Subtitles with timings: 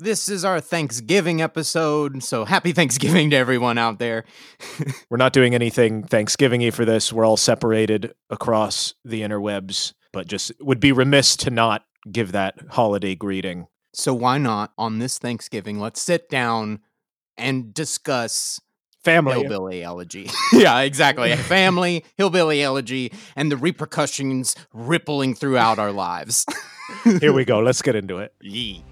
[0.00, 4.24] This is our Thanksgiving episode, so happy Thanksgiving to everyone out there.
[5.10, 7.12] We're not doing anything Thanksgiving y for this.
[7.12, 12.54] We're all separated across the interwebs, but just would be remiss to not give that
[12.70, 13.66] holiday greeting.
[13.92, 15.78] So, why not on this Thanksgiving?
[15.78, 16.80] Let's sit down
[17.36, 18.58] and discuss
[19.04, 19.40] Family.
[19.40, 20.30] hillbilly elegy.
[20.54, 21.36] yeah, exactly.
[21.36, 26.46] Family, hillbilly elegy, and the repercussions rippling throughout our lives.
[27.04, 27.60] Here we go.
[27.60, 28.32] Let's get into it.
[28.40, 28.82] Yee.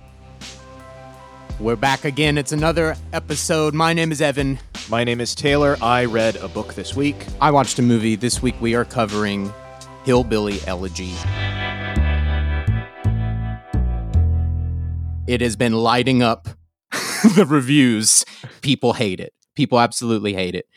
[1.60, 2.38] We're back again.
[2.38, 3.74] It's another episode.
[3.74, 4.60] My name is Evan.
[4.88, 5.76] My name is Taylor.
[5.82, 7.16] I read a book this week.
[7.40, 8.14] I watched a movie.
[8.14, 9.52] This week we are covering
[10.04, 11.14] Hillbilly Elegy.
[15.26, 16.46] It has been lighting up
[17.34, 18.24] the reviews.
[18.60, 19.34] People hate it.
[19.56, 20.68] People absolutely hate it.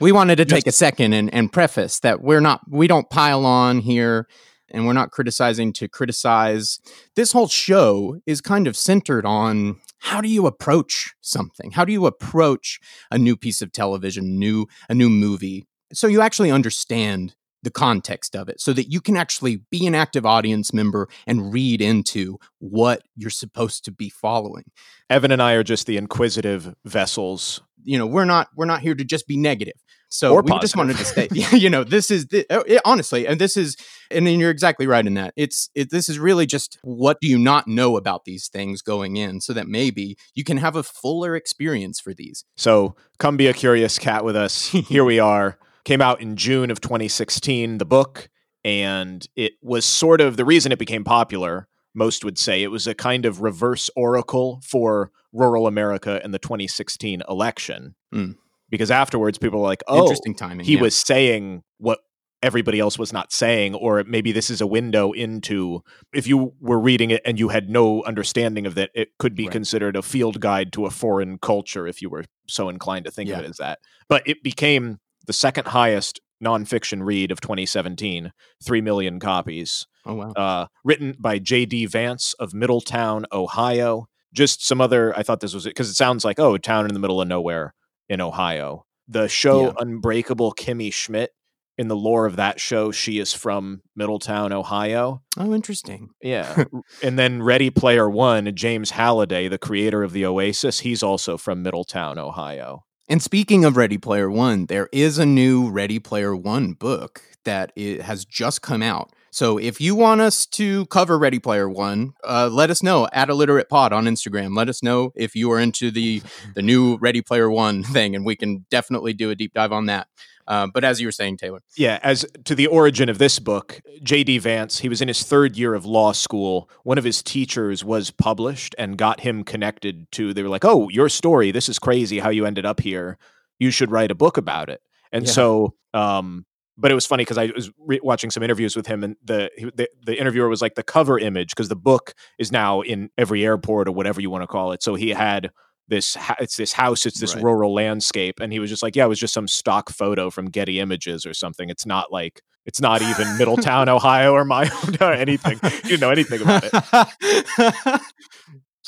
[0.00, 3.46] We wanted to take a second and, and preface that we're not we don't pile
[3.46, 4.26] on here
[4.68, 6.80] and we're not criticizing to criticize.
[7.14, 11.70] This whole show is kind of centered on how do you approach something?
[11.70, 12.78] How do you approach
[13.10, 15.66] a new piece of television, new a new movie?
[15.94, 19.94] So you actually understand the context of it so that you can actually be an
[19.94, 24.64] active audience member and read into what you're supposed to be following.
[25.10, 27.60] Evan and I are just the inquisitive vessels.
[27.82, 29.74] You know, we're not we're not here to just be negative.
[30.08, 33.26] So Or we just wanted to say, you know, this is the, oh, it- honestly,
[33.26, 33.76] and this is,
[34.12, 35.34] and then you're exactly right in that.
[35.36, 39.16] It's it, this is really just what do you not know about these things going
[39.16, 42.44] in, so that maybe you can have a fuller experience for these.
[42.56, 44.66] So come be a curious cat with us.
[44.68, 45.58] Here we are.
[45.84, 48.28] Came out in June of 2016, the book,
[48.64, 51.68] and it was sort of the reason it became popular.
[51.94, 56.38] Most would say it was a kind of reverse oracle for rural America in the
[56.38, 57.94] 2016 election.
[58.14, 58.36] Mm.
[58.70, 60.64] Because afterwards, people were like, oh, Interesting timing.
[60.66, 60.80] he yeah.
[60.80, 62.00] was saying what
[62.42, 65.82] everybody else was not saying or maybe this is a window into
[66.12, 69.44] if you were reading it and you had no understanding of that it could be
[69.44, 69.52] Right.
[69.52, 73.30] considered a field guide to a foreign culture if you were so inclined to think
[73.30, 73.38] Yeah.
[73.38, 73.78] of it as that
[74.10, 78.32] but it became the second highest nonfiction read of 2017
[78.64, 80.32] 3 million copies Oh wow.
[80.32, 85.64] uh, written by j.d vance of middletown ohio just some other i thought this was
[85.66, 87.72] it because it sounds like oh a town in the middle of nowhere
[88.08, 89.72] in ohio the show Yeah.
[89.78, 91.30] unbreakable kimmy schmidt
[91.78, 96.10] in the lore of that show she is from middletown ohio Oh, interesting.
[96.20, 96.64] yeah
[97.02, 101.62] and then ready player one james halliday the creator of the oasis he's also from
[101.62, 106.72] middletown ohio And speaking of Ready Player One, there is a new Ready Player One
[106.72, 109.12] book that has just come out.
[109.30, 113.28] So if you want us to cover Ready Player One, uh, let us know at
[113.28, 114.56] Illiterate Pod on Instagram.
[114.56, 116.22] Let us know if you are into the
[116.54, 119.84] the new Ready Player One thing, and we can definitely do a deep dive on
[119.86, 120.08] that.
[120.46, 123.80] Uh, but as you were saying, Taylor, Yeah, as to the origin of this book,
[124.02, 124.38] J.D.
[124.38, 126.68] Vance, he was in his third year of law school.
[126.82, 130.88] One of his teachers was published and got him connected to, they were like, oh,
[130.90, 133.16] your story, this is crazy how you ended up here.
[133.58, 134.80] You should write a book about it.
[135.12, 135.32] And Yeah.
[135.32, 136.44] so, um,
[136.76, 139.48] but it was funny because I was re- watching some interviews with him, and the,
[139.76, 143.44] the the interviewer was like the cover image because the book is now in every
[143.44, 144.82] airport or whatever you want to call it.
[144.82, 145.50] So he had
[145.88, 147.44] this it's this house, it's this Right.
[147.44, 150.46] rural landscape, and he was just like, yeah, it was just some stock photo from
[150.46, 151.68] Getty Images or something.
[151.70, 155.60] It's not like it's not even Middletown, Ohio, or my or anything.
[155.84, 158.00] You know anything about it.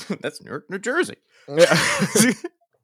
[0.20, 1.16] That's Newark, New Jersey.
[1.48, 1.78] yeah.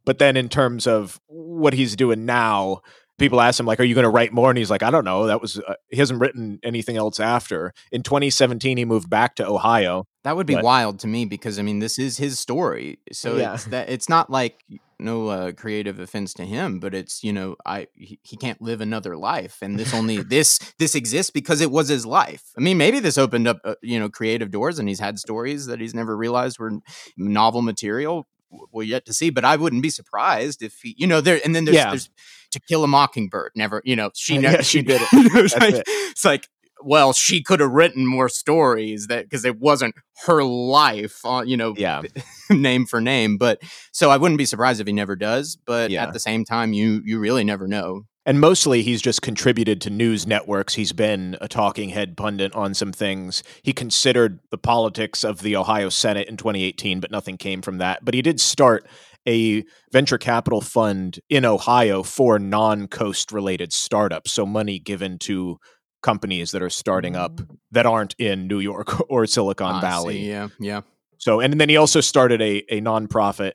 [0.04, 2.80] but then in terms of what he's doing now
[3.22, 5.04] people ask him like are you going to write more and he's like i don't
[5.04, 9.34] know that was uh, he hasn't written anything else after in 2017 he moved back
[9.36, 12.38] to ohio That would be But- wild to me because I mean this is his
[12.38, 12.98] story.
[13.12, 13.54] So Yeah.
[13.54, 14.62] it's that it's not like
[15.00, 18.80] no uh, creative offense to him, but it's you know I he, he can't live
[18.80, 22.44] another life, and this only this this exists because it was his life.
[22.56, 25.66] I mean, maybe this opened up uh, you know creative doors, and he's had stories
[25.66, 26.70] that he's never realized were
[27.16, 28.28] novel material.
[28.70, 31.40] We're yet to see, but I wouldn't be surprised if he, you know, there.
[31.44, 31.88] And then there's, Yeah.
[31.90, 32.10] there's
[32.52, 33.52] To Kill a Mockingbird.
[33.56, 35.08] Never, you know, she Yeah, never, she did it.
[35.12, 35.84] it's, like, it.
[35.86, 36.48] it's like
[36.84, 39.94] well, she could have written more stories that because it wasn't
[40.26, 42.02] her life, uh, you know, yeah
[42.50, 43.38] name for name.
[43.38, 43.62] But
[43.92, 45.56] so I wouldn't be surprised if he never does.
[45.64, 46.02] But Yeah.
[46.04, 48.02] at the same time, you you really never know.
[48.26, 52.72] and mostly he's just contributed to news networks he's been a talking head pundit on
[52.74, 57.60] some things he considered the politics of the ohio senate in 2018 but nothing came
[57.62, 58.86] from that but he did start
[59.26, 65.58] a venture capital fund in ohio for non-coast related startups so money given to
[66.02, 67.56] companies that are starting up mm.
[67.70, 70.80] that aren't in new york or silicon ah, I valley see, yeah, yeah.
[71.18, 73.52] so, and then he also started a, a nonprofit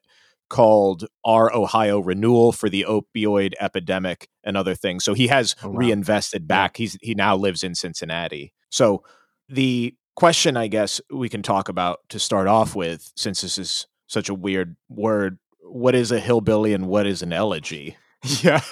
[0.50, 5.04] called Our Ohio Renewal for the opioid epidemic and other things.
[5.04, 5.78] So he has Oh, wow.
[5.78, 6.78] reinvested back.
[6.78, 8.54] He's he now lives in Cincinnati.
[8.70, 9.04] So
[9.50, 13.88] the question I guess we can talk about to start off with, since this is
[14.08, 15.38] such a weird word.
[15.70, 17.98] What is a hillbilly and what is an elegy?
[18.42, 18.60] Yeah.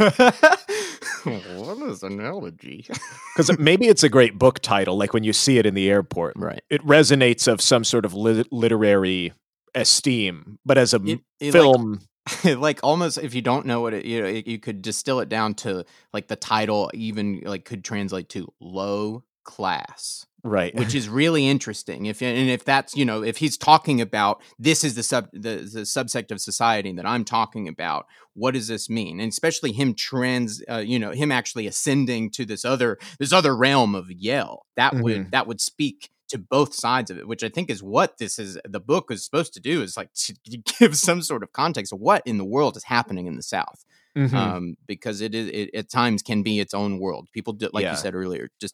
[1.23, 2.87] what is an elegy?
[3.35, 6.35] Because maybe it's a great book title, like when you see it in the airport.
[6.37, 6.63] right.
[6.69, 9.33] It resonates of some sort of lit- literary
[9.73, 11.99] esteem, but as a It, it, like, film,
[12.45, 15.29] like almost if you don't know what it you know it, you could distill it
[15.29, 20.73] down to like the title even like could translate to low class right?
[20.75, 24.83] which is really interesting if and if that's you know if he's talking about this
[24.83, 28.89] is the sub the, the subsect of society that i'm talking about what does this
[28.89, 33.33] mean and especially him trans uh, you know him actually ascending to this other this
[33.33, 37.43] other realm of yell that would that would speak to both sides of it which
[37.43, 40.33] i think is what this is the book is supposed to do is like to
[40.79, 43.83] give some sort of context of what in the world is happening in the south
[44.17, 44.33] Mhm.
[44.33, 47.27] um, because it is it at times can be its own world.
[47.33, 47.91] People, do, like Yeah.
[47.91, 48.73] you said earlier, just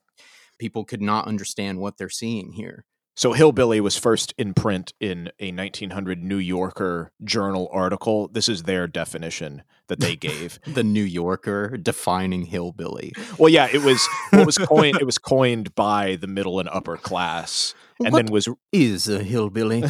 [0.62, 2.86] people could not understand what they're seeing here.
[3.16, 8.28] So Hillbilly was first in print in a 1900 New Yorker journal article.
[8.30, 10.60] This is their definition that they gave.
[10.66, 13.12] The New Yorker defining hillbilly.
[13.40, 14.98] well, yeah, it was what was coined.
[15.02, 19.24] It was coined by the middle and upper class, and What then was is a
[19.24, 19.84] hillbilly?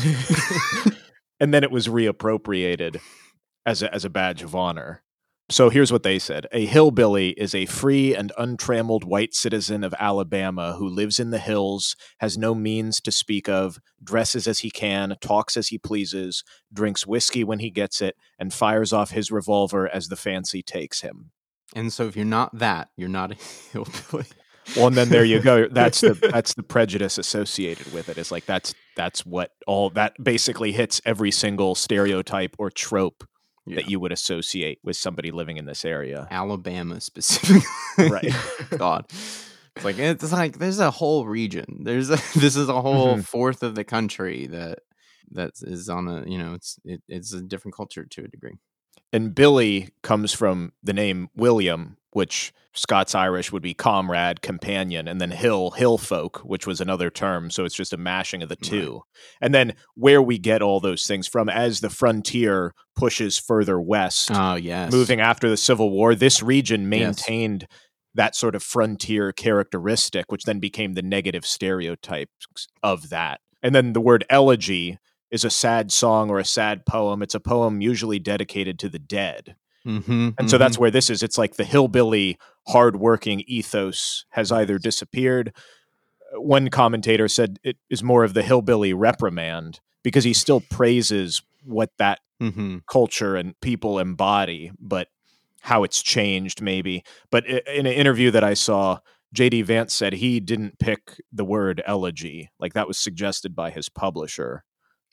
[1.39, 3.01] and then it was reappropriated
[3.65, 5.03] as a, as a badge of honor.
[5.51, 9.93] So here's what they said A hillbilly is a free and untrammeled white citizen of
[9.99, 14.71] Alabama who lives in the hills, has no means to speak of, dresses as he
[14.71, 19.29] can, talks as he pleases, drinks whiskey when he gets it, and fires off his
[19.29, 21.31] revolver as the fancy takes him.
[21.75, 23.35] and so, if you're not that, you're not a
[23.73, 24.27] hillbilly.
[24.77, 25.67] Well, and then there you go.
[25.71, 28.17] That's the that's the prejudice associated with it.
[28.17, 33.25] It's like that's that's what all that basically hits every single stereotype or trope
[33.71, 33.81] Yeah.
[33.81, 36.27] that you would associate with somebody living in this area.
[36.31, 37.61] Alabama specifically.
[37.97, 38.33] Right.
[38.77, 39.05] God.
[39.09, 41.83] It's like it's like there's a whole region.
[41.83, 43.25] There's a this is a whole Mhm.
[43.25, 44.79] fourth of the country that
[45.31, 48.55] that is on a you know it's it, it's a different culture to a degree.
[49.13, 55.19] And Billy comes from the name William, which Scots Irish would be comrade, companion, and
[55.19, 57.51] then Hill, hill folk, which was another term.
[57.51, 59.01] So it's just a mashing of the two.
[59.41, 64.29] And then where we get all those things from as the frontier pushes further west,
[64.33, 66.89] Oh yes, moving after the Civil War, this region Yes.
[66.89, 67.67] maintained
[68.13, 73.41] that sort of frontier characteristic, which then became the negative stereotypes of that.
[73.61, 74.97] And then the word elegy
[75.29, 77.21] is a sad song or a sad poem.
[77.21, 79.55] It's a poem usually dedicated to the dead.
[79.85, 81.23] Mm-hmm, And so that's where this is.
[81.23, 82.37] It's like the hillbilly,
[82.67, 85.53] hardworking ethos has either disappeared.
[86.33, 91.91] One commentator said it is more of the hillbilly reprimand because he still praises what
[91.97, 95.07] that hmm culture and people embody, but
[95.61, 97.03] how it's changed maybe.
[97.29, 98.99] But in an interview that I saw,
[99.35, 102.49] JD Vance said he didn't pick the word elegy.
[102.59, 104.63] Like that was suggested by his publisher.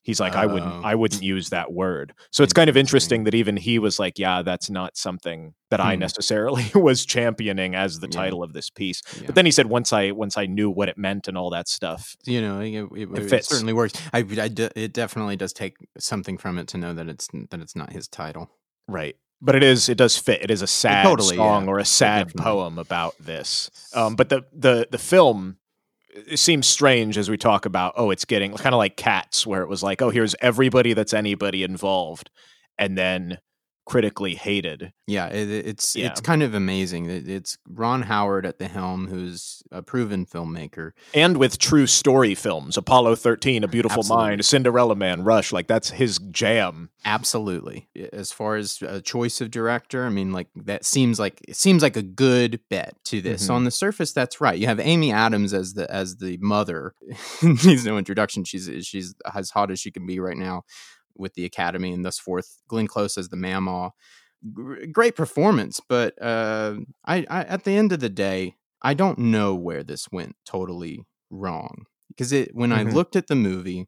[0.03, 0.81] He's like, I wouldn't Oh.
[0.85, 2.15] I wouldn't use that word.
[2.31, 3.25] So it's kind of Interesting.
[3.25, 6.01] that even he was like, Yeah, that's not something that I Hmm.
[6.01, 8.21] necessarily was championing as the Yeah.
[8.21, 9.03] title of this piece.
[9.17, 9.27] Yeah.
[9.27, 11.69] But then he said once I once I knew what it meant and all that
[11.69, 12.17] stuff.
[12.25, 13.95] you know it, it, it, it certainly works.
[14.13, 17.77] I, I it definitely does take something from it to know that it's that it's
[17.77, 18.51] not his title.
[18.87, 19.17] Right.
[19.43, 20.43] But it is it does fit.
[20.43, 21.71] It is a sad totally, song yeah.
[21.71, 22.43] or a sad definitely.
[22.45, 23.71] poem about this.
[23.95, 25.59] Um, but the the the film
[26.27, 29.63] it seems strange as we talk about oh it's getting kind of like cats where
[29.63, 32.31] it was like oh here's everybody that's anybody involved
[32.79, 33.39] and then
[33.89, 34.93] critically hated.
[35.07, 36.09] Yeah, it, it- it's Yeah.
[36.09, 37.07] it's kind of amazing.
[37.09, 40.93] It, it's Ron Howard at the helm, who's a proven filmmaker.
[41.15, 44.27] And with true story films, Apollo 13, A Beautiful Absolutely.
[44.29, 46.91] Mind, Cinderella Man, Rush, like that's his jam.
[47.07, 47.89] Absolutely.
[48.13, 51.83] As far as a choice of director, I mean, like that seems like it seems
[51.83, 53.47] like a good bet to this.
[53.49, 53.55] Mhm.
[53.55, 54.59] On the surface, that's right.
[54.59, 56.95] You have Amy Adams as the as the mother.
[57.43, 58.45] Needs no introduction.
[58.45, 60.65] She's she's as hot as she can be right now
[61.19, 62.59] with the Academy, and thus forth.
[62.69, 63.91] Glenn Close as the Mamaw.
[64.53, 69.19] Gr- Great performance, but uh, I, I at the end of the day, I don't
[69.19, 72.95] know where this went totally wrong because it when I Mhm.
[72.95, 73.87] looked at the movie,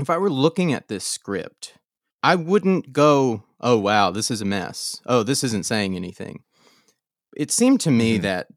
[0.00, 1.74] if I were looking at this script,
[2.22, 5.00] I wouldn't go, "Oh wow, this is a mess.
[5.06, 6.42] Oh, this isn't saying anything."
[7.36, 8.22] It seemed to me Mhm.
[8.22, 8.48] that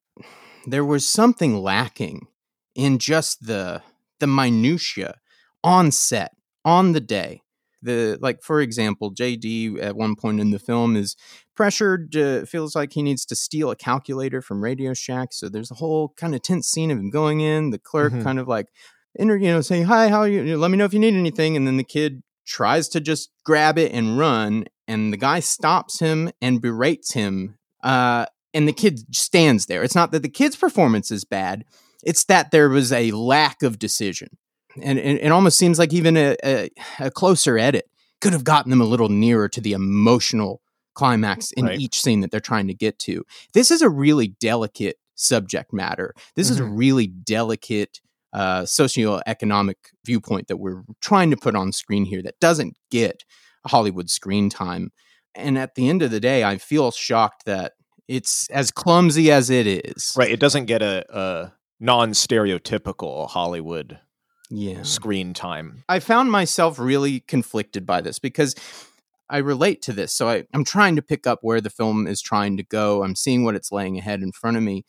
[0.66, 2.28] there was something lacking
[2.74, 3.84] in just the
[4.20, 5.20] the minutia
[5.64, 7.42] on set on the day.
[7.86, 11.16] The like for example, JD at one point in the film is
[11.56, 15.30] pressured uh, feels like he needs to steal a calculator from Radio Shack.
[15.32, 18.24] So there's a whole kind of tense scene of him going in, the clerk Mhm.
[18.24, 18.68] kind of like
[19.16, 20.42] inter, you know, saying, "Hi, how are you?
[20.44, 23.00] You know, Let me know if you need anything." And then the kid tries to
[23.00, 27.58] just grab it and run, and the guy stops him and berates him.
[27.84, 29.84] Uh, and the kid stands there.
[29.84, 31.64] It's not that the kid's performance is bad;
[32.04, 34.30] it's that there was a lack of decision,
[34.82, 37.90] and, and it almost seems like even a, a, a closer edit
[38.22, 40.62] could have gotten them a little nearer to the emotional
[40.94, 41.80] climax in Right.
[41.80, 43.24] each scene that they're trying to get to.
[43.54, 46.14] This is a really delicate subject matter.
[46.36, 46.78] This is a Mhm.
[46.78, 48.00] really delicate
[48.34, 53.24] uh, socioeconomic viewpoint that we're trying to put on screen here that doesn't get
[53.68, 54.92] Hollywood screen time.
[55.34, 57.74] And at the end of the day, I feel shocked that
[58.08, 60.14] it's as clumsy as it is.
[60.18, 60.32] Right.
[60.32, 64.00] It doesn't get a, a non stereotypical Hollywood
[64.50, 64.84] Yeah.
[64.84, 65.84] screen time.
[65.90, 68.56] I found myself really conflicted by this because
[69.30, 70.14] I relate to this.
[70.14, 73.04] So I, I'm trying to pick up where the film is trying to go.
[73.04, 74.86] I'm seeing what it's laying ahead in front of me.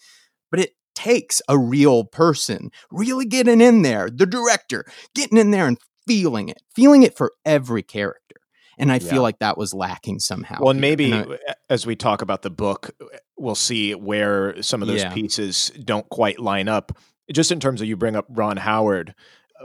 [0.51, 4.85] But it takes a real person really getting in there, the director
[5.15, 8.37] getting in there and feeling it, feeling it for every character.
[8.79, 9.11] And I Yeah.
[9.11, 10.59] feel like that was lacking somehow.
[10.61, 10.91] Well, and here.
[10.91, 12.91] maybe And I- as we talk about the book,
[13.39, 15.15] we'll see where some of those Yeah.
[15.15, 16.93] pieces don't quite line up.
[17.33, 19.15] Just in terms of you bring up Ron Howard,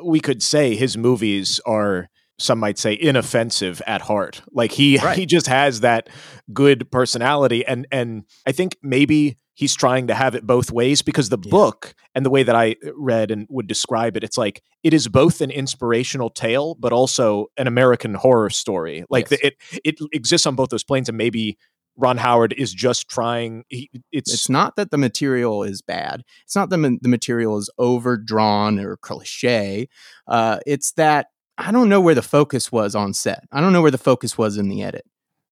[0.03, 4.41] we could say his movies are some might say inoffensive at heart.
[4.51, 5.17] Like he Right.
[5.17, 6.10] he just has that
[6.53, 11.29] good personality and and I think maybe he's trying to have it both ways because
[11.29, 11.51] the Yeah.
[11.51, 15.07] book and the way that I read and would describe it it's like it is
[15.07, 19.03] both an inspirational tale but also an American horror story.
[19.10, 19.39] Like Yes.
[19.39, 21.57] the, it it exists on both those planes and maybe
[21.98, 26.24] Ron Howard is just trying he, it's, it's not that the material is bad.
[26.45, 29.88] It's not that ma- the material is overdrawn or cliche.
[30.27, 33.43] Uh, it's that I don't know where the focus was on set.
[33.51, 35.05] I don't know where the focus was in the edit.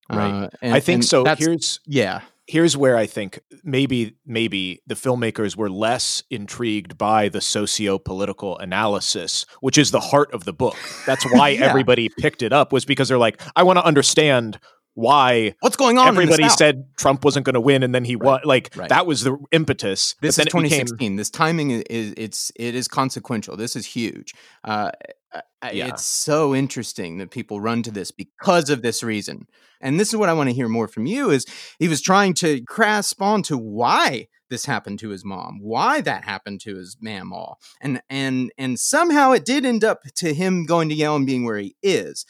[0.10, 0.46] Right.
[0.46, 1.24] Uh, and- I think so.
[1.38, 7.42] Here's yeah, here's where I think maybe maybe the filmmakers were less intrigued by the
[7.42, 10.76] socio-political analysis, which is the heart of the book.
[11.06, 11.66] That's why Yeah.
[11.68, 14.60] everybody picked it up was because they're like, I want to understand
[14.94, 16.08] why what's going on?
[16.08, 18.42] everybody said Trump wasn't going to win and then he won.
[18.44, 18.90] Like right.
[18.90, 20.16] that was the impetus.
[20.22, 21.16] This is then it became 2016.
[21.16, 23.56] this timing is, is it's it is consequential.
[23.56, 24.34] This is huge.
[24.64, 24.92] Uh,
[25.74, 25.88] Yeah.
[25.88, 29.48] It's so interesting that people run to this because of this reason.
[29.82, 31.30] And this is what I want to hear more from you.
[31.30, 31.46] Is
[31.78, 36.24] he was trying to grasp on to why this happened to his mom, why that
[36.24, 40.90] happened to his mamaw, and and and somehow it did end up to him going
[40.90, 42.26] to Yale and being where he is.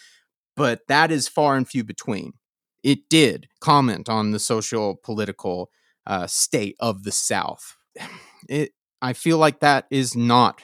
[0.55, 2.33] But that is far and few between.
[2.83, 5.69] It did comment on the social political
[6.05, 7.77] uh, state of the South.
[8.47, 8.71] It,
[9.01, 10.63] I feel like that is not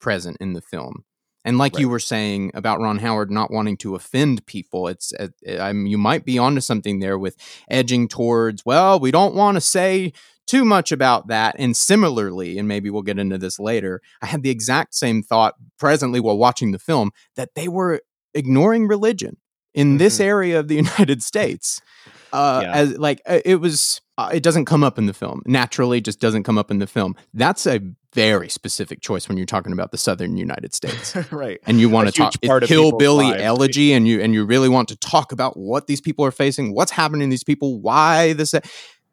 [0.00, 1.04] present in the film.
[1.44, 5.28] And like you were saying about Ron Howard not wanting to offend people, it's uh,
[5.60, 7.36] I mean, you might be onto something there with
[7.70, 8.64] edging towards.
[8.64, 10.12] Well, we don't want to say
[10.46, 11.56] too much about that.
[11.58, 15.54] And similarly, and maybe we'll get into this later, I had the exact same thought
[15.78, 18.00] presently while watching the film that they were
[18.34, 19.36] ignoring religion
[19.80, 20.24] in this Mhm.
[20.24, 21.80] area of the United States.
[22.32, 22.72] Uh, Yeah.
[22.72, 25.42] as like uh, it was, uh, it doesn't come up in the film.
[25.46, 27.16] Naturally, it just doesn't come up in the film.
[27.34, 27.80] That's a
[28.14, 31.58] very specific choice when you're talking about the Southern United States, right.
[31.66, 33.42] and you want to talk part it's of people's hillbilly lives.
[33.42, 36.72] elegy, and you and you really want to talk about what these people are facing,
[36.74, 38.54] what's happening to these people, why this.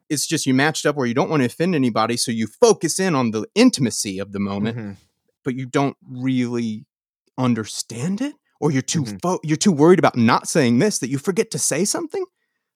[0.10, 3.00] It's just you matched up where you don't want to offend anybody, so you focus
[3.00, 4.96] in on the intimacy of the moment Mhm.
[5.44, 6.86] but you don't really
[7.38, 9.22] understand it or you're too Mhm.
[9.22, 12.26] fo- you're too worried about not saying this that you forget to say something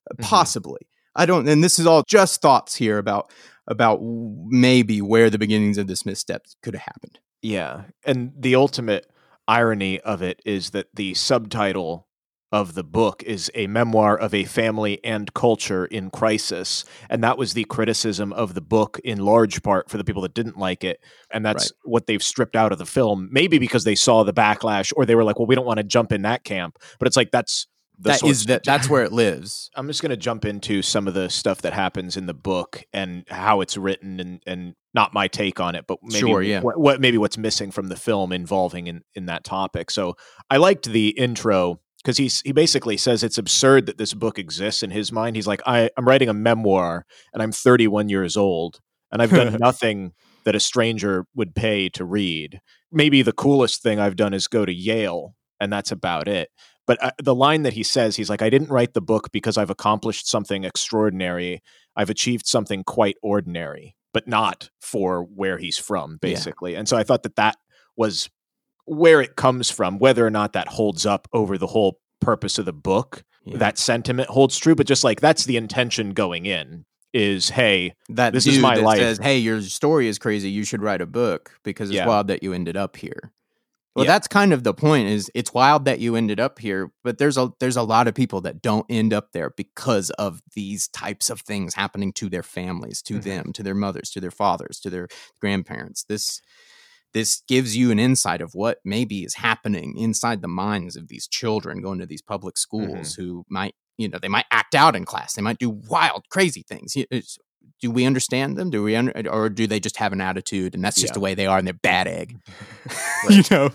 [0.09, 0.23] Uh, Mhm.
[0.23, 0.81] possibly
[1.15, 3.31] i don't and this is all just thoughts here about
[3.67, 7.85] about maybe where the beginnings of this misstep could have happened Yeah.
[8.05, 9.07] And the ultimate
[9.47, 12.07] irony of it is that the subtitle
[12.51, 16.83] of the book is a memoir of a family and culture in crisis.
[17.09, 20.33] And that was the criticism of the book in large part for the people that
[20.33, 20.99] didn't like it.
[21.31, 24.91] And that's what they've stripped out of the film, maybe because they saw the backlash
[24.95, 26.77] or they were like, well, we don't want to jump in that camp.
[26.99, 27.67] But it's like, that's
[28.01, 31.13] the that that that's where it lives I'm just going to jump into some of
[31.13, 35.27] the stuff that happens in the book and how it's written and and not my
[35.27, 36.59] take on it, but maybe Sure, yeah.
[36.61, 39.91] what, what maybe what's missing from the film involving in in that topic.
[39.91, 40.15] So
[40.49, 44.83] I liked the intro because he's he basically says it's absurd that this book exists
[44.83, 45.35] in his mind.
[45.35, 48.79] He's like, I, I'm writing a memoir and I'm 31 years old
[49.11, 52.59] and I've done nothing that a stranger would pay to read.
[52.91, 56.49] Maybe the coolest thing I've done is go to Yale, and that's about it.
[56.87, 59.57] But uh, the line that he says, he's like, I didn't write the book because
[59.57, 61.61] I've accomplished something extraordinary.
[61.95, 66.17] I've achieved something quite ordinary, but not for where he's from, Yeah.
[66.21, 66.75] basically.
[66.75, 67.55] And so I thought that that
[67.95, 68.29] was
[68.85, 72.65] where it comes from, whether or not that holds up over the whole purpose of
[72.65, 73.23] the book.
[73.45, 73.57] Yeah.
[73.57, 78.33] That sentiment holds true, but just like that's the intention going in is, hey, that
[78.33, 78.99] this is my life.
[78.99, 82.07] says hey your story is crazy you should write a book because it's Yeah.
[82.07, 83.31] wild that you ended up here
[83.95, 84.11] well Yeah.
[84.13, 87.37] that's kind of the point is it's wild that you ended up here but there's
[87.37, 91.29] a there's a lot of people that don't end up there because of these types
[91.29, 93.23] of things happening to their families to Mhm.
[93.23, 95.07] them to their mothers to their fathers to their
[95.41, 96.39] grandparents this
[97.13, 101.27] this gives you an insight of what maybe is happening inside the minds of these
[101.27, 103.21] children going to these public schools mm-hmm.
[103.21, 106.63] who might you know they might act out in class they might do wild crazy
[106.67, 107.37] things it's,
[107.79, 110.83] do we understand them do we under, or do they just have an attitude and
[110.83, 111.13] that's just yeah.
[111.13, 112.37] the way they are and they're bad egg
[113.29, 113.69] you know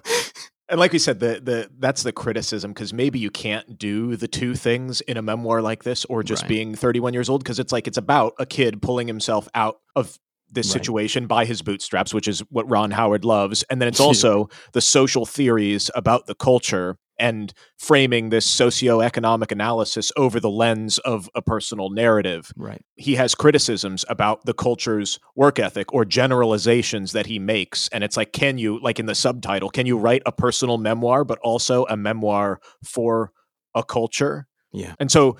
[0.68, 4.28] and like we said the the that's the criticism because maybe you can't do the
[4.28, 6.48] two things in a memoir like this or just right.
[6.48, 10.18] being 31 years old because it's like it's about a kid pulling himself out of
[10.50, 10.72] this right.
[10.74, 13.62] situation by his bootstraps, which is what Ron Howard loves.
[13.64, 20.12] And then it's also the social theories about the culture and framing this socioeconomic analysis
[20.16, 22.52] over the lens of a personal narrative.
[22.56, 22.84] Right.
[22.96, 27.88] He has criticisms about the culture's work ethic or generalizations that he makes.
[27.88, 31.24] And it's like, can you, like in the subtitle, can you write a personal memoir,
[31.24, 33.32] but also a memoir for
[33.74, 34.46] a culture?
[34.72, 34.94] Yeah.
[35.00, 35.36] And so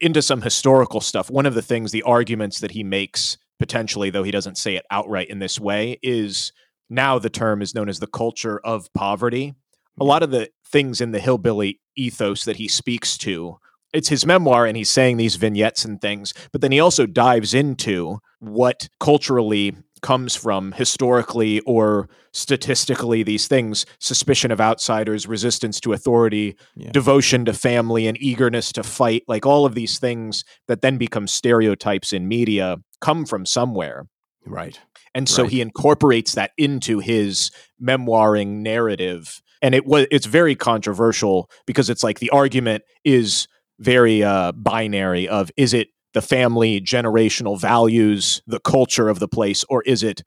[0.00, 4.22] into some historical stuff, one of the things, the arguments that he makes potentially, though
[4.22, 6.52] he doesn't say it outright in this way, is
[6.90, 9.48] now the term is known as the culture of poverty.
[9.48, 10.08] A mm-hmm.
[10.08, 13.58] lot of the things in the hillbilly ethos that he speaks to,
[13.92, 17.54] it's his memoir and he's saying these vignettes and things, but then he also dives
[17.54, 25.92] into what culturally comes from historically or statistically these things suspicion of outsiders resistance to
[25.92, 26.90] authority yeah.
[26.92, 31.26] devotion to family and eagerness to fight like all of these things that then become
[31.26, 34.06] stereotypes in media come from somewhere
[34.46, 34.80] right
[35.14, 35.52] and so right.
[35.52, 37.50] he incorporates that into his
[37.82, 44.22] memoiring narrative and it was it's very controversial because it's like the argument is very
[44.22, 49.82] uh binary of is it the family generational values the culture of the place or
[49.82, 50.22] is it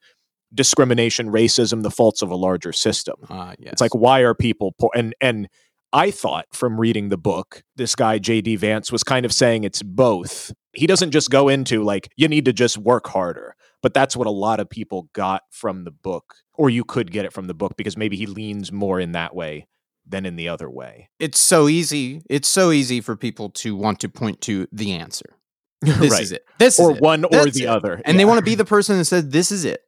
[0.54, 3.72] discrimination racism the faults of a larger system uh, yes.
[3.72, 5.48] it's like why are people poor and and
[5.92, 9.82] i thought from reading the book this guy jd vance was kind of saying it's
[9.82, 14.16] both he doesn't just go into like you need to just work harder but that's
[14.16, 17.46] what a lot of people got from the book or you could get it from
[17.46, 19.66] the book because maybe he leans more in that way
[20.06, 24.00] than in the other way it's so easy it's so easy for people to want
[24.00, 25.36] to point to the answer
[25.82, 26.22] this right.
[26.22, 26.46] is it.
[26.58, 27.66] This or one or the it.
[27.66, 28.18] other, and yeah.
[28.18, 29.80] they want to be the person that said, "This is it."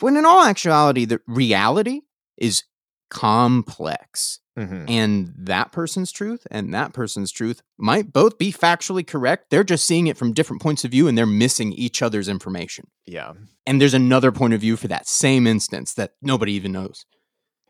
[0.00, 2.02] When in all actuality, the reality
[2.36, 2.64] is
[3.08, 4.84] complex, mm-hmm.
[4.88, 9.50] and that person's truth and that person's truth might both be factually correct.
[9.50, 12.88] They're just seeing it from different points of view, and they're missing each other's information.
[13.06, 13.34] Yeah,
[13.66, 17.04] and there's another point of view for that same instance that nobody even knows.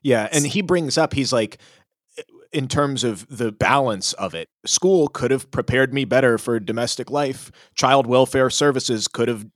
[0.02, 1.58] Yeah, and he brings up, he's like,
[2.52, 4.48] in terms of the balance of it.
[4.64, 7.50] School could have prepared me better for domestic life.
[7.74, 9.46] Child welfare services could have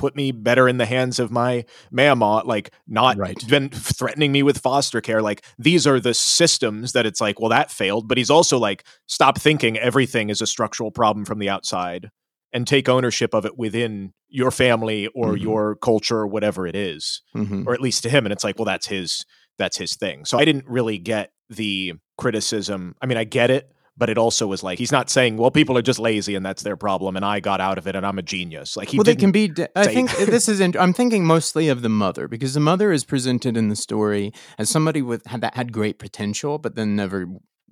[0.00, 3.46] put me better in the hands of my mamaw, like not right.
[3.48, 5.20] been threatening me with foster care.
[5.20, 8.08] Like these are the systems that it's like, well, that failed.
[8.08, 12.10] But he's also like, stop thinking everything is a structural problem from the outside
[12.50, 15.42] and take ownership of it within your family or mm-hmm.
[15.42, 17.20] your culture or whatever it is.
[17.36, 17.68] Mm-hmm.
[17.68, 18.24] or at least to him.
[18.24, 19.26] And it's like, well, that's his
[19.58, 20.24] that's his thing.
[20.24, 22.94] So I didn't really get the criticism.
[23.02, 25.76] I mean, I get it, but it also was like he's not saying, "Well, people
[25.76, 28.18] are just lazy and that's their problem," and I got out of it and I'm
[28.18, 28.76] a genius.
[28.76, 29.52] Like he well, they can be.
[29.76, 30.60] I think this is.
[30.60, 34.68] I'm thinking mostly of the mother because the mother is presented in the story as
[34.68, 37.26] somebody with that had great potential, but then never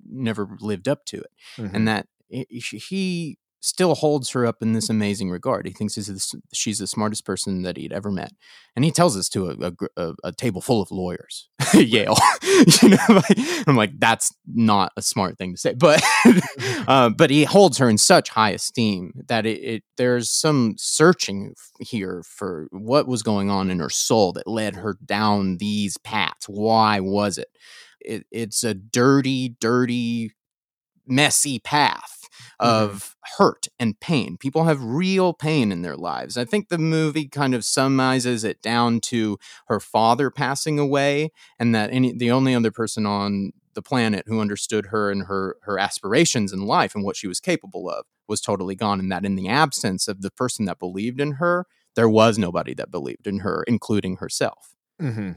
[0.05, 1.75] never lived up to it, mm-hmm.
[1.75, 5.65] and that he still holds her up in this amazing regard.
[5.65, 5.95] He thinks
[6.53, 8.31] she's the smartest person that he'd ever met,
[8.75, 12.17] and he tells this to a, a, a table full of lawyers, Yale.
[12.81, 13.21] you know,
[13.67, 16.01] I'm like, that's not a smart thing to say, but
[16.87, 21.53] uh, but he holds her in such high esteem that it, it there's some searching
[21.79, 26.45] here for what was going on in her soul that led her down these paths.
[26.47, 27.49] Why was it?
[28.01, 30.31] it it's a dirty, dirty,
[31.09, 32.19] messy path
[32.61, 32.83] Mm-hmm.
[32.83, 33.43] of mm-hmm.
[33.43, 34.37] hurt and pain.
[34.37, 36.37] People have real pain in their lives.
[36.37, 41.73] I think the movie kind of summarizes it down to her father passing away, and
[41.73, 45.79] that any the only other person on the planet who understood her and her her
[45.79, 49.35] aspirations in life and what she was capable of was totally gone, and that in
[49.35, 53.39] the absence of the person that believed in her, there was nobody that believed in
[53.39, 54.75] her, including herself.
[55.01, 55.31] Mm-hmm.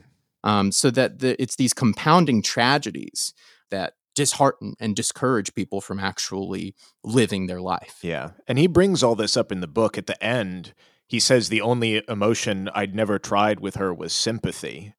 [0.44, 3.32] Um, so that the, it's these compounding tragedies
[3.70, 7.98] that dishearten and discourage people from actually living their life.
[8.02, 8.30] Yeah.
[8.46, 10.74] And he brings all this up in the book at the end.
[11.06, 14.94] He says the only emotion I'd never tried with her was sympathy.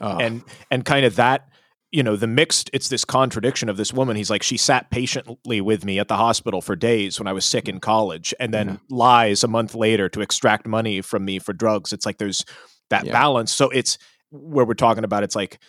[0.00, 0.18] Oh.
[0.18, 1.48] And and kind of that
[1.94, 5.60] you know the mixed it's this contradiction of this woman he's like she sat patiently
[5.60, 8.68] with me at the hospital for days when i was sick in college and then
[8.68, 8.76] yeah.
[8.90, 12.44] lies a month later to extract money from me for drugs it's like there's
[12.90, 13.12] that yeah.
[13.12, 13.96] balance so it's
[14.32, 15.60] where we're talking about it's like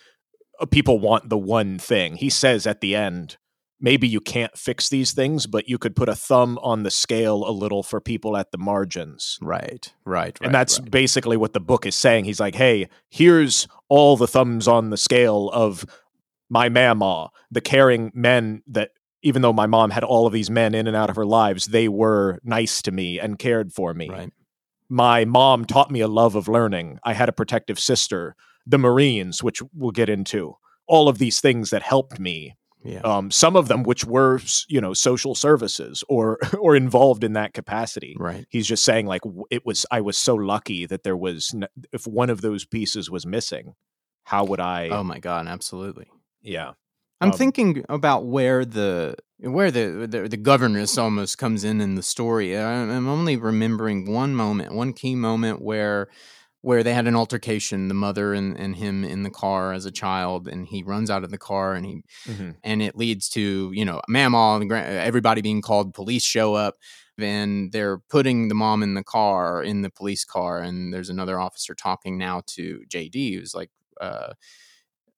[0.60, 2.16] Uh, people want the one thing.
[2.16, 3.38] He says at the end,
[3.80, 7.48] maybe you can't fix these things, but you could put a thumb on the scale
[7.48, 9.38] a little for people at the margins.
[9.42, 10.90] Right, right, right and that's right.
[10.92, 12.26] basically what the book is saying.
[12.26, 15.86] He's like, hey, here's all the thumbs on the scale of
[16.50, 18.92] my mamaw, the caring men that
[19.24, 21.66] even though my mom had all of these men in and out of her lives,
[21.66, 24.10] they were nice to me and cared for me.
[24.10, 24.32] right.
[24.88, 27.00] My mom taught me a love of learning.
[27.04, 28.36] I had a protective sister,
[28.66, 30.56] the Marines, which we'll get into.
[30.88, 32.56] All of these things that helped me.
[32.84, 33.00] Yeah.
[33.02, 37.54] Um, some of them which were, you know, social services or or involved in that
[37.54, 38.16] capacity.
[38.20, 38.46] right.
[38.50, 39.86] He's just saying like it was.
[39.90, 41.52] I was so lucky that there was.
[41.56, 43.74] n- If one of those pieces was missing,
[44.26, 44.90] how would I?
[44.90, 46.08] Oh my god, absolutely.
[46.44, 46.74] yeah.
[47.22, 51.96] I'm Um, thinking about where the where the, the the governess almost comes in in
[51.96, 52.56] the story.
[52.56, 56.10] I'm only remembering one moment, one key moment where
[56.66, 59.92] where they had an altercation, the mother and, and him in the car as a
[59.92, 62.56] child, and he runs out of the car and he Mhm.
[62.64, 66.74] and it leads to you know mamaw and everybody being called police show up
[67.20, 71.40] and they're putting the mom in the car in the police car and there's another
[71.40, 73.70] officer talking now to jd who's like
[74.02, 74.34] uh,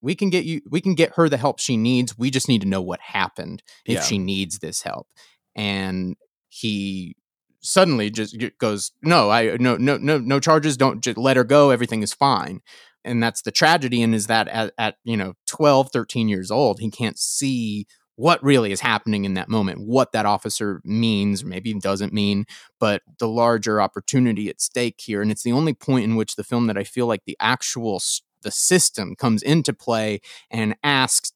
[0.02, 2.62] we can get you we can get her the help she needs we just need
[2.62, 4.02] to know what happened if Yeah.
[4.02, 5.08] she needs this help
[5.56, 6.16] and
[6.50, 7.16] he
[7.62, 11.70] suddenly just goes no i no no no no charges don't just let her go
[11.70, 12.62] everything is fine
[13.04, 16.80] and that's the tragedy and is that at, at you know 12 13 years old
[16.80, 21.74] he can't see what really is happening in that moment what that officer means maybe
[21.74, 22.46] doesn't mean
[22.80, 26.43] but the larger opportunity at stake here and it's the only point in which the
[26.43, 28.02] film that i feel like the actual
[28.43, 30.20] the system comes into play
[30.52, 31.34] and asks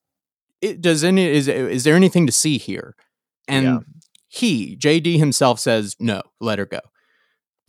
[0.62, 2.96] it, does any is is there anything to see here
[3.48, 3.80] and Yeah.
[4.32, 6.80] He jd himself says no let her go.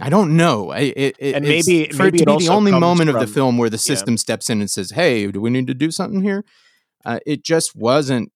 [0.00, 0.70] I don't know.
[0.70, 3.20] I, it, it, And it's- maybe- for maybe it to be the only moment of
[3.20, 5.90] the film where the system steps in and says hey do we need to do
[5.90, 6.44] something here?
[7.04, 8.32] Uh, it just wasn't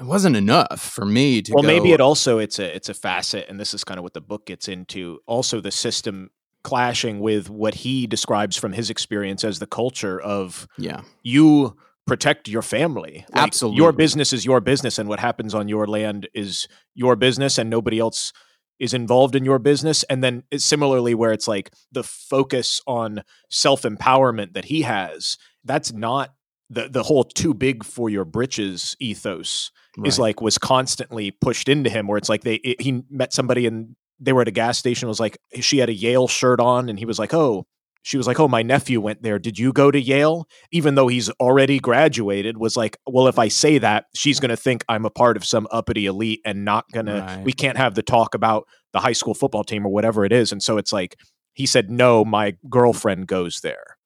[0.00, 3.46] it wasn't enough for me to well maybe it also it's a it's a facet
[3.48, 6.30] and this is kind of what the book gets into also the system
[6.62, 11.02] clashing with what he describes from his experience as the culture of yeah.
[11.22, 11.76] you
[12.08, 13.24] protect your family.
[13.34, 17.58] Like, your business is your business and what happens on your land is your business
[17.58, 18.32] and nobody else
[18.78, 20.04] is involved in your business.
[20.04, 25.36] And then it's similarly where it's like the focus on self-empowerment that he has
[25.68, 26.34] that's not
[26.70, 29.70] the the whole too big for your britches ethos
[30.04, 33.66] is like was constantly pushed into him where it's like they it, he met somebody
[33.66, 36.88] and they were at a gas station was like she had a Yale shirt on
[36.88, 37.66] and he was like oh
[38.08, 39.38] she was like oh my nephew went there.
[39.38, 40.48] Did you go to Yale?
[40.72, 44.56] Even though he's already graduated was like well if I say that she's going to
[44.56, 47.94] think I'm a part of some uppity elite and not going to we can't have
[47.94, 50.52] the talk about the high school football team or whatever it is.
[50.52, 51.16] And so it's like
[51.52, 53.98] he said no my girlfriend goes there.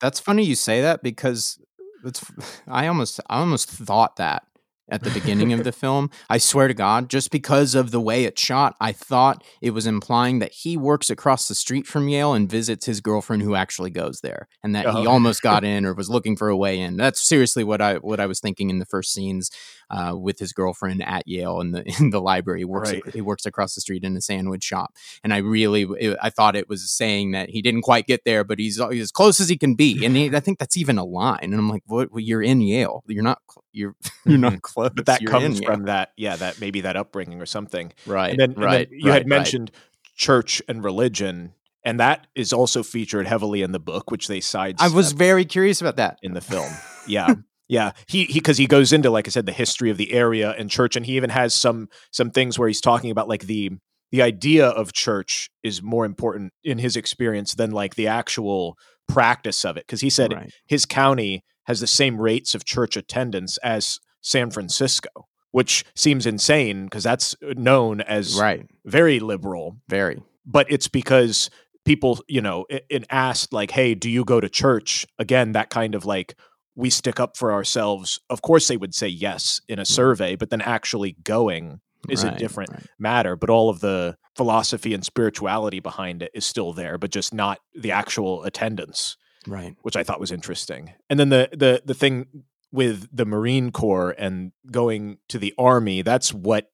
[0.00, 1.60] That's funny you say that because
[2.04, 2.24] it's
[2.66, 4.42] I almost I almost thought that
[4.88, 6.10] at the beginning of the film.
[6.28, 9.86] I swear to God, just because of the way it's shot, I thought it was
[9.86, 13.90] implying that he works across the street from Yale and visits his girlfriend who actually
[13.90, 15.10] goes there, and that he Oh.
[15.10, 16.96] almost got in or was looking for a way in.
[16.96, 19.50] That's seriously what I what I was thinking in the first scenes
[19.92, 22.60] uh, with his girlfriend at Yale in the in the library.
[22.60, 23.02] He works Right.
[23.14, 26.56] he works across the street in a sandwich shop, and I really it, I thought
[26.56, 29.48] it was saying that he didn't quite get there, but he's, he's as close as
[29.48, 31.38] he can be, and he, I think that's even a line.
[31.42, 32.10] And I'm like, what?
[32.10, 33.04] Well, you're in Yale.
[33.06, 33.38] You're not.
[33.72, 33.94] You're
[34.26, 34.90] you're not close.
[34.94, 35.72] but that You're comes in Yale.
[35.72, 38.30] from that yeah that maybe that upbringing or something right.
[38.30, 38.88] and then, and then right.
[38.90, 39.70] you right, had mentioned
[40.16, 44.76] church and religion and that is also featured heavily in the book which they side
[44.78, 46.18] I was very curious about that.
[46.22, 46.70] in the film
[47.06, 47.34] yeah
[47.72, 50.52] yeah he he because he goes into like i said the history of the area
[50.58, 53.70] and church and he even has some some things where he's talking about like the
[54.10, 58.76] the idea of church is more important in his experience than like the actual
[59.08, 60.52] practice of it because he said right.
[60.66, 65.10] his county has the same rates of church attendance as San Francisco,
[65.50, 68.66] which seems insane because that's known as Right.
[68.84, 69.78] very liberal.
[69.88, 70.22] Very.
[70.44, 71.50] But it's because
[71.84, 75.70] people, you know, it, it asked like, "Hey, do you go to church?" Again, that
[75.70, 76.34] kind of like
[76.74, 78.18] we stick up for ourselves.
[78.30, 79.92] Of course, they would say yes in a mm-hmm.
[79.92, 82.86] survey, but then actually going is a different right.
[82.98, 83.36] matter.
[83.36, 87.60] But all of the philosophy and spirituality behind it is still there, but just not
[87.74, 89.74] the actual attendance Right.
[89.82, 90.92] which I thought was interesting.
[91.10, 96.02] And then the the the thing with the Marine Corps and going to the army,
[96.02, 96.70] that's what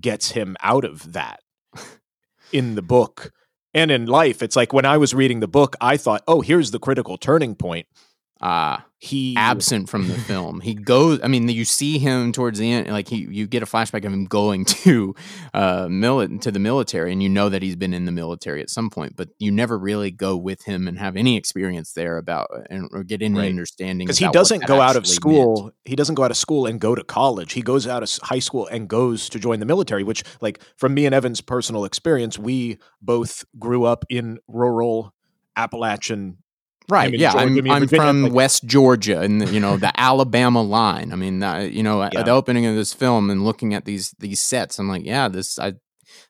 [0.00, 1.40] gets him out of that
[2.52, 3.32] in the book
[3.74, 4.42] and in life.
[4.42, 7.54] It's like when I was reading the book, I thought, "Oh, here's the critical turning
[7.54, 7.86] point."
[8.40, 10.60] Uh He absent from the film.
[10.60, 11.20] He goes.
[11.22, 12.88] I mean, you see him towards the end.
[12.90, 15.14] Like he, you get a flashback of him going to,
[15.54, 18.70] uh, mili- to the military, and you know that he's been in the military at
[18.70, 19.14] some point.
[19.16, 23.04] But you never really go with him and have any experience there about and or
[23.04, 23.48] get any Right.
[23.50, 25.74] understanding because he doesn't go out of school meant.
[25.84, 28.38] he doesn't go out of school and go to college he goes out of high
[28.40, 32.38] school and goes to join the military which like from me and evan's personal experience
[32.38, 35.14] we both grew up in rural
[35.56, 36.38] appalachian
[36.90, 37.12] Right.
[37.12, 37.32] Yeah.
[37.32, 41.12] Georgia, I I'm, I'm from like- West Georgia and, you know, the Alabama line.
[41.12, 42.22] I mean, uh, you know, at Yeah.
[42.22, 45.58] the opening of this film and looking at these these sets, I'm like, yeah, this
[45.58, 45.72] I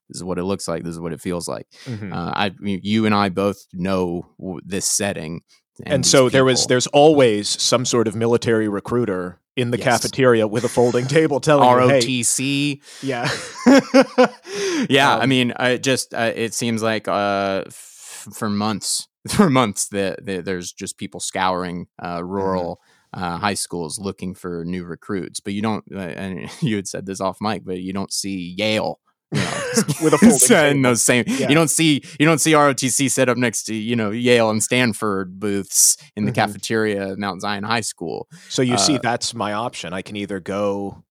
[0.09, 0.83] this is what it looks like.
[0.85, 1.66] This is what it feels like.
[1.87, 2.12] Mhm.
[2.12, 4.31] Uh, I you and I both know
[4.64, 5.42] this setting.
[5.87, 9.87] and these so there was there's always some sort of military recruiter in the Yes.
[9.87, 12.81] cafeteria with a folding table telling you, hey, ROTC.
[13.03, 13.29] yeah
[14.88, 19.51] yeah, I Um, mean, I just uh, it seems like uh, f- for months, for
[19.51, 22.81] months that that there's just people scouring uh, rural
[23.14, 25.41] uh, high schools looking for new recruits.
[25.41, 28.55] But you don't, uh, and you had said this off mic, but you don't see
[28.59, 29.01] Yale.
[29.33, 29.62] You know,
[30.03, 31.49] With a folding those same, Yeah.
[31.51, 34.62] you don't see you don't see ROTC set up next to you know Yale and
[34.62, 36.37] Stanford booths in the Mhm.
[36.37, 38.27] cafeteria at Mount Zion High School.
[38.49, 39.93] So you see, Uh, that's my option.
[39.93, 41.05] I can either go,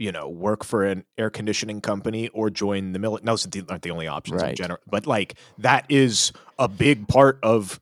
[0.00, 3.26] you know, work for an air conditioning company or join the military.
[3.26, 4.80] No, those aren't the only options in general.
[4.88, 7.78] But like that is a big part of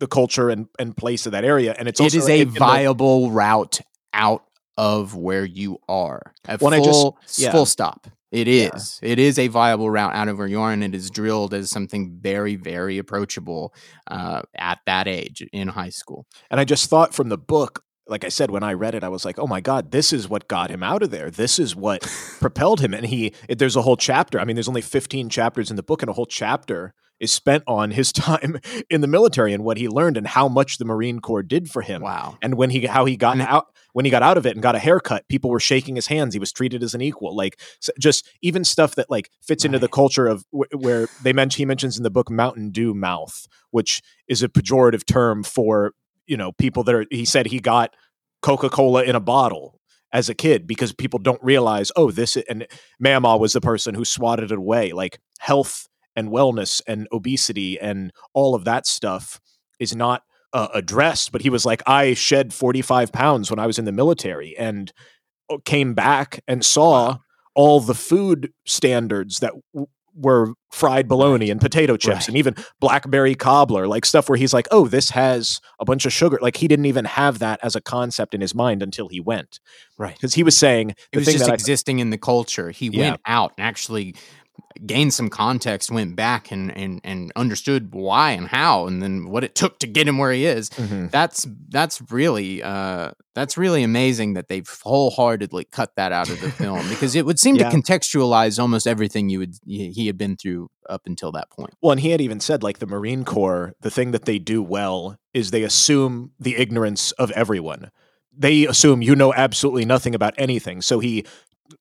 [0.00, 1.74] the culture and, and place of that area.
[1.78, 3.80] And it's it is a in- in the- viable route
[4.12, 4.44] out
[4.76, 6.32] of where you are.
[6.48, 7.52] A When I just- full, yeah.
[7.52, 8.08] full stop.
[8.32, 9.00] It is.
[9.02, 9.10] Yeah.
[9.10, 11.68] It is a viable route out of where you are, and it is drilled as
[11.68, 13.74] something very, very approachable
[14.06, 16.26] uh, at that age in high school.
[16.50, 19.08] And I just thought from the book, like I said, when I read it, I
[19.08, 21.30] was like, oh my God, this is what got him out of there.
[21.30, 22.02] This is what
[22.40, 22.92] propelled him.
[22.92, 24.40] And he, it, there's a whole chapter.
[24.40, 27.62] I mean, there's only 15 chapters in the book, and a whole chapter is spent
[27.66, 31.20] on his time in the military and what he learned and how much the Marine
[31.20, 32.02] Corps did for him.
[32.02, 32.36] Wow.
[32.42, 34.74] And when he, how he got out, when he got out of it and got
[34.74, 36.34] a haircut, people were shaking his hands.
[36.34, 37.36] He was treated as an equal.
[37.36, 37.60] Like
[37.98, 41.66] just even stuff that like fits into the culture of wh- where they mention, he
[41.66, 45.92] mentions in the book Mountain Dew mouth, which is a pejorative term for,
[46.30, 47.94] you know, people that are, he said he got
[48.40, 49.80] Coca Cola in a bottle
[50.12, 52.68] as a kid because people don't realize, oh, this, and
[53.02, 54.92] Mamaw was the person who swatted it away.
[54.92, 59.40] Like health and wellness and obesity and all of that stuff
[59.80, 61.32] is not uh, addressed.
[61.32, 64.92] But he was like, I shed 45 pounds when I was in the military and
[65.50, 67.18] uh, came back and saw
[67.56, 69.52] all the food standards that
[70.20, 72.28] were fried bologna and potato chips Right.
[72.28, 76.12] and even blackberry cobbler, like stuff where he's like, oh, this has a bunch of
[76.12, 76.38] sugar.
[76.40, 79.58] Like he didn't even have that as a concept in his mind until he went.
[79.98, 80.14] Right.
[80.14, 82.70] Because he was saying It the was thing just that I- existing in the culture.
[82.70, 83.10] He Yeah.
[83.10, 84.14] went out and actually
[84.86, 89.44] gained some context, went back and, and, and understood why and how, and then what
[89.44, 90.70] it took to get him where he is.
[90.70, 91.10] Mhm.
[91.10, 96.50] that's that's really uh that's really amazing that they've wholeheartedly cut that out of the
[96.50, 97.70] film because it would seem Yeah.
[97.70, 101.72] to contextualize almost everything you would he he had been through up until that point.
[101.80, 104.60] Well, and he had even said, like, the Marine Corps, the thing that they do
[104.60, 107.90] well is they assume the ignorance of everyone.
[108.36, 110.82] They assume you know absolutely nothing about anything.
[110.82, 111.24] So he,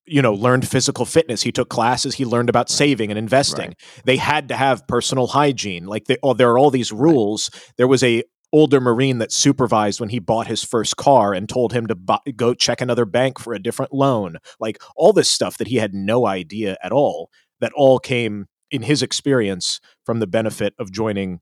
[0.05, 1.41] you know, learned physical fitness.
[1.41, 2.15] He took classes.
[2.15, 3.75] He learned about saving and investing.
[4.05, 5.85] They had to have personal hygiene.
[5.85, 7.49] Like, they, oh, there are all these rules.
[7.77, 11.71] There was a older Marine that supervised when he bought his first car and told
[11.71, 14.37] him to buy, go check another bank for a different loan.
[14.59, 17.29] Like all this stuff that he had no idea at all.
[17.61, 21.41] That all came in his experience from the benefit of joining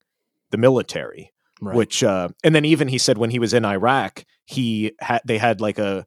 [0.49, 1.31] the military
[1.61, 1.75] right.
[1.75, 5.37] which uh and then even he said when he was in Iraq he had they
[5.37, 6.05] had like a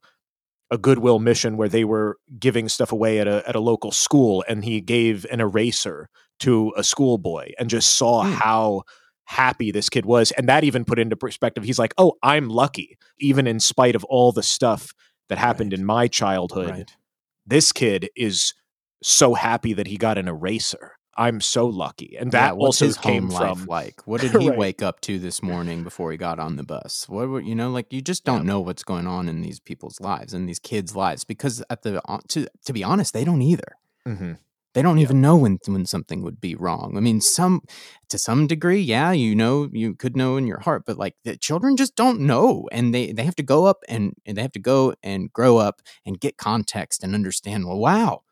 [0.70, 4.44] a goodwill mission where they were giving stuff away at a at a local school
[4.48, 6.08] and he gave an eraser
[6.40, 8.32] to a schoolboy and just saw Hmm.
[8.32, 8.82] how
[9.24, 12.98] happy this kid was and that even put into perspective he's like oh I'm lucky
[13.18, 14.92] even in spite of all the stuff
[15.28, 15.78] that happened Right.
[15.80, 16.96] in my childhood right.
[17.46, 18.54] this kid is
[19.02, 22.86] so happy that he got an eraser I'm so lucky and Yeah, that what's also
[22.86, 24.06] his came home life from like?
[24.06, 24.58] What did he Right.
[24.58, 27.08] wake up to this morning before he got on the bus?
[27.08, 28.44] What were you know like you just don't Yeah.
[28.44, 32.00] know what's going on in these people's lives and these kids' lives because at the
[32.10, 33.76] uh, to to be honest they don't either.
[34.06, 34.38] Mhm.
[34.74, 35.02] They don't Yeah.
[35.04, 36.96] even know when when something would be wrong.
[36.96, 37.62] I mean, some
[38.08, 41.36] to some degree, yeah, you know, you could know in your heart, but like the
[41.36, 44.52] children just don't know, and they they have to go up and, and they have
[44.52, 47.66] to go and grow up and get context and understand.
[47.66, 48.22] Well, wow,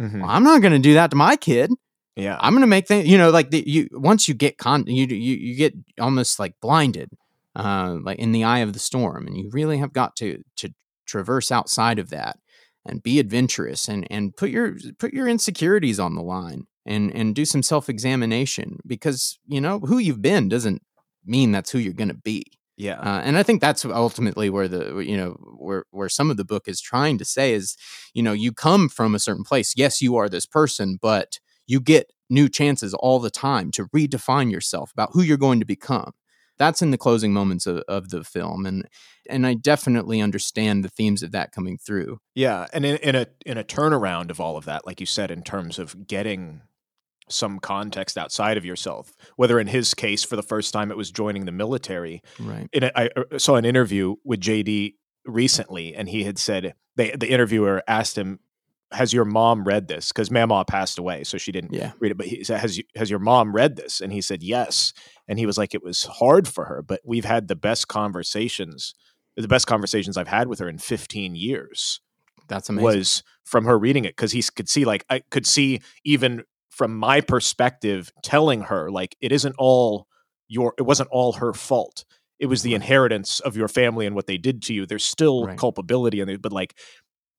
[0.00, 0.20] Mhm.
[0.20, 1.70] well, I'm not going to do that to my kid.
[2.16, 4.84] Yeah I'm going to make things, you know, like the, you once you get con,
[4.86, 7.10] you you you get almost like blinded,
[7.56, 10.70] uh, like in the eye of the storm, and you really have got to to
[11.06, 12.38] traverse outside of that
[12.84, 17.34] and be adventurous and and put your put your insecurities on the line and and
[17.34, 20.82] do some self examination because you know who you've been doesn't
[21.24, 22.44] mean that's who you're going to be.
[22.76, 22.98] Yeah.
[22.98, 26.44] Uh, and I think that's ultimately where the you know where where some of the
[26.44, 27.76] book is trying to say is
[28.14, 29.74] you know you come from a certain place.
[29.76, 31.38] Yes, you are this person, but
[31.72, 35.66] you get new chances all the time to redefine yourself about who you're going to
[35.66, 36.12] become.
[36.58, 38.86] That's in the closing moments of, of the film, and
[39.28, 42.18] and I definitely understand the themes of that coming through.
[42.34, 45.30] Yeah, and in, in a in a turnaround of all of that, like you said,
[45.30, 46.60] in terms of getting
[47.28, 49.14] some context outside of yourself.
[49.36, 52.20] Whether in his case, for the first time, it was joining the military.
[52.38, 52.68] Right.
[52.72, 57.12] In a, I uh, saw an interview with JD recently, and he had said they,
[57.12, 58.40] the interviewer asked him,
[58.92, 61.92] "Has your mom read this?" Because Mamaw passed away, so she didn't Yeah.
[61.98, 62.16] read it.
[62.18, 64.92] But he said, "Has has your mom read this?" And he said, "Yes."
[65.28, 68.94] And he was like, "It was hard for her, but we've had the best conversations."
[69.36, 72.00] The best conversations I've had with her in 15 years
[72.48, 72.84] That's amazing.
[72.84, 76.94] was from her reading it because he could see like i could see even from
[76.94, 80.06] my perspective telling her like it isn't all
[80.48, 82.04] your it wasn't all her fault
[82.38, 85.46] it was the inheritance of your family and what they did to you there's still
[85.46, 85.56] Right.
[85.58, 86.74] culpability in it but like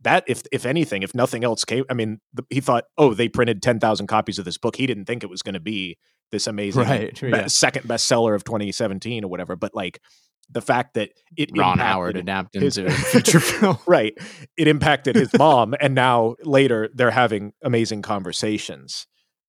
[0.04, 3.28] that if if anything if nothing else came i mean the, he thought oh they
[3.30, 5.98] printed 10,000 copies of this book he didn't think it was going to be
[6.32, 7.48] this amazing Right, be- yeah.
[7.48, 10.00] second bestseller of 2017 or whatever but like
[10.50, 13.78] the fact that it Ron Howard adapted his- into feature film.
[13.88, 14.14] right
[14.58, 19.08] it impacted his mom and now later they're having amazing conversations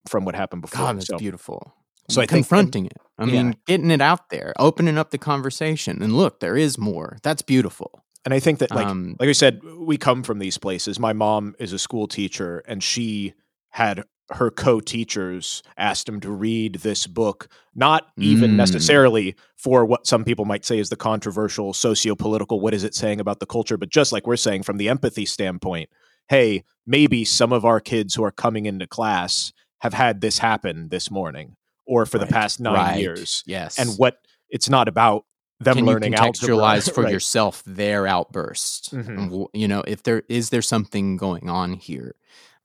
[0.09, 1.73] from what happened before God, that's so, beautiful.
[2.11, 2.93] so i think confronting it.
[3.19, 3.43] I Yeah.
[3.45, 7.17] mean, getting it out there, opening up the conversation, and look, there is more.
[7.23, 8.04] That's beautiful.
[8.25, 11.13] And i think that like um, like i said we come from these places my
[11.13, 13.35] mom is a school teacher and she
[13.71, 18.57] had her co-teachers asked him to read this book not even Mm.
[18.57, 23.21] necessarily for what some people might say is the controversial socio-political what is it saying
[23.21, 25.91] about the culture but just like we're saying from the empathy standpoint
[26.29, 30.89] hey maybe some of our kids who are coming into class have had this happen
[30.89, 31.57] this morning
[31.87, 33.79] or for the past nine right, years Yes.
[33.79, 34.17] and what
[34.49, 35.25] it's not about
[35.61, 37.13] them can learning you algebra, contextualize for right.
[37.13, 38.93] yourself their outburst?
[38.95, 39.47] Mhm.
[39.53, 42.15] You know, if there is there something going on here,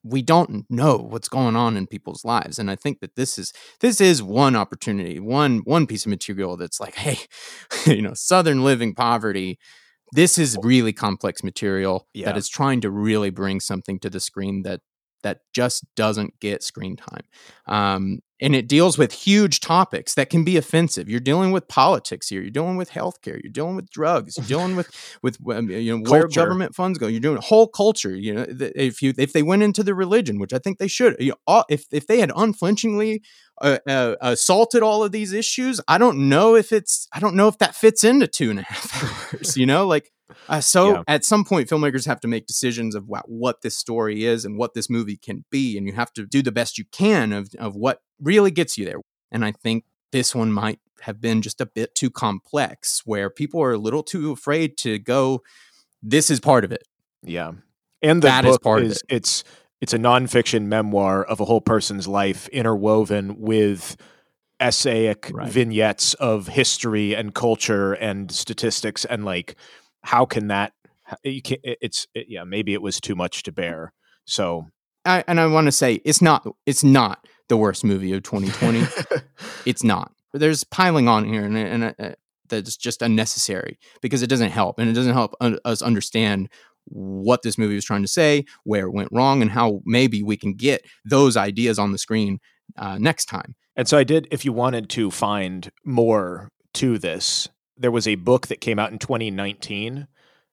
[0.04, 3.54] we don't know what's going on in people's lives, and I think that this is
[3.82, 7.19] this is one opportunity, one one piece of material that's like, hey,
[7.86, 9.60] you know, Southern living poverty.
[10.12, 12.25] This is really complex material Yeah.
[12.25, 14.82] that is trying to really bring something to the screen that
[15.23, 17.23] that just doesn't get screen time.
[17.65, 21.10] Um, and it deals with huge topics that can be offensive.
[21.10, 22.41] You're dealing with politics here.
[22.41, 23.39] You're dealing with healthcare.
[23.43, 24.38] You're dealing with drugs.
[24.38, 24.89] You're dealing with
[25.21, 26.39] with um, you know where Culture.
[26.39, 27.08] government funds go.
[27.08, 28.15] You're doing a whole culture.
[28.15, 31.17] You know, if you if they went into the religion, which I think they should,
[31.19, 33.21] you know, all, if if they had unflinchingly
[33.62, 37.49] uh, uh, assaulted all of these issues, I don't know if it's I don't know
[37.49, 39.58] if that fits into two and a half hours.
[39.58, 40.12] You know, like
[40.48, 41.04] uh, so Yeah.
[41.08, 44.58] at some point, filmmakers have to make decisions of what, what this story is and
[44.58, 47.50] what this movie can be, and you have to do the best you can of
[47.60, 49.00] of what really gets you there.
[49.32, 53.62] And I think this one might have been just a bit too complex, where people
[53.62, 55.42] are a little too afraid to go.
[56.04, 56.84] This is part of it.
[57.24, 57.52] Yeah,
[58.02, 59.44] and the That is book part of is it's
[59.82, 63.96] it's a nonfiction memoir of a whole person's life interwoven with
[64.62, 65.50] essayic Right.
[65.50, 69.56] vignettes of history and culture and statistics and like
[70.03, 70.73] how can that
[71.23, 73.93] you can it's it, yeah maybe it was too much to bear
[74.25, 74.65] so
[75.05, 78.83] I, and I want to say it's not it's not the worst movie of 2020.
[79.65, 80.12] it's not.
[80.33, 82.12] There's piling on here, and, and uh,
[82.47, 86.49] that's just unnecessary because it doesn't help, and it doesn't help un- us understand
[86.85, 90.38] what this movie was trying to say, where it went wrong, and how maybe we
[90.38, 92.39] can get those ideas on the screen
[92.77, 93.55] uh, next time.
[93.75, 97.47] And so I did, if you wanted to find more to this,
[97.80, 100.08] there was a book that came out in 2019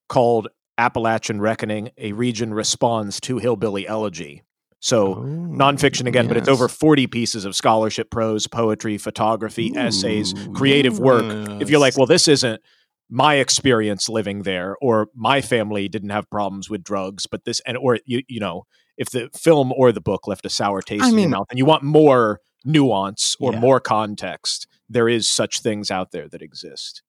[0.09, 4.43] called Appalachian Reckoning A Region Responds to Hillbilly Elegy.
[4.79, 9.73] So, oh, nonfiction again, but it's Oh, over 40 pieces of scholarship, prose, poetry, photography,
[9.75, 11.25] essays, Ooh, creative work.
[11.61, 12.61] If you're like, well, this isn't
[13.09, 17.77] my experience living there, or my family didn't have problems with drugs, but this, and
[17.77, 18.65] or you, you know,
[18.97, 21.59] if the film or the book left a sour taste I in your mouth, and
[21.59, 23.61] you want more nuance or Yeah.
[23.61, 27.03] more context, there is such things out there that exist.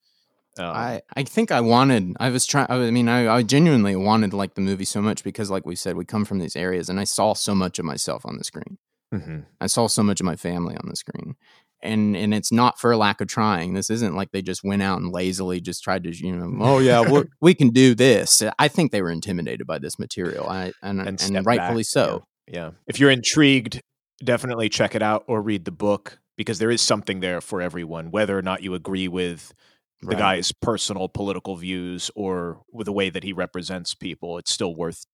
[0.60, 4.34] Um, I, I think I wanted I was trying I mean I, I genuinely wanted
[4.34, 7.00] like the movie so much because like we said we come from these areas and
[7.00, 8.78] I saw so much of myself on the screen.
[9.14, 9.46] mhm.
[9.62, 11.36] I saw so much of my family on the screen.
[11.84, 13.74] And and it's not for a lack of trying.
[13.76, 16.80] This isn't like they just went out and lazily just tried to, you know, oh
[16.80, 18.42] yeah, we we can do this.
[18.58, 20.50] I think they were intimidated by this material.
[20.50, 22.26] I and And and, rightfully back, so.
[22.48, 22.72] Yeah.
[22.88, 23.82] If you're intrigued,
[24.24, 28.10] definitely check it out or read the book because there is something there for everyone,
[28.10, 29.54] whether or not you agree with
[30.02, 30.18] the Right.
[30.18, 34.38] guy's personal political views or the way that he represents people.
[34.38, 35.06] It's still worth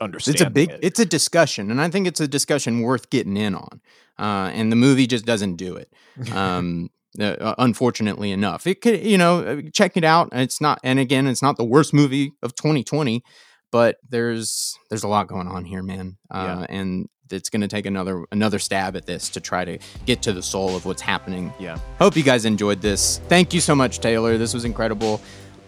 [0.00, 0.40] understanding.
[0.42, 0.80] It's a big it.
[0.82, 3.80] it's a discussion and I think it's a discussion worth getting in on.
[4.18, 5.92] Uh, and the movie just doesn't do it.
[6.32, 10.30] Um, Uh, unfortunately enough, it could you know uh, check it out.
[10.32, 13.22] It's not, and again, it's not the worst movie of 2020,
[13.70, 16.16] but there's there's a lot going on here, man.
[16.28, 16.76] Uh, yeah.
[16.76, 20.32] And it's going to take another another stab at this to try to get to
[20.32, 21.52] the soul of what's happening.
[21.58, 21.78] Yeah.
[21.98, 23.20] Hope you guys enjoyed this.
[23.28, 24.38] Thank you so much, Taylor.
[24.38, 25.20] This was incredible.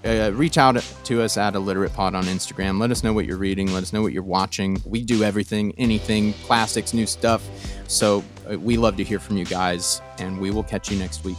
[0.05, 2.79] Uh, reach out to us at Illiterate Pod on Instagram.
[2.79, 3.73] Let us know what you're reading.
[3.73, 4.81] Let us know what you're watching.
[4.85, 7.45] We do everything, anything, classics, new stuff.
[7.89, 11.25] So uh, we love to hear from you guys, and we will catch you next
[11.25, 11.37] week.